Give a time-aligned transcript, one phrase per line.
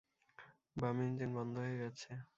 [0.75, 2.11] বাম ইঞ্জিন বন্ধ হয়ে গেছে!